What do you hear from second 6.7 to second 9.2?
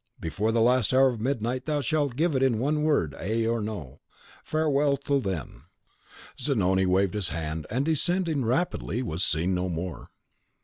waved his hand, and, descending rapidly,